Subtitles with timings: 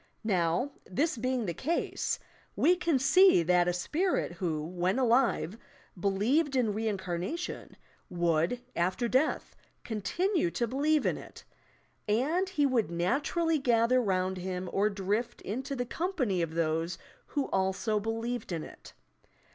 [0.23, 2.17] Now, this being the case,
[2.55, 5.59] we can see that a spirit who, when alive,
[5.99, 7.77] believed in reincarnation
[8.09, 11.43] would, after death, continue to believe in it,
[12.07, 16.97] and he would naturally gather round him or drift into the company of those
[17.27, 18.93] who also believed in it.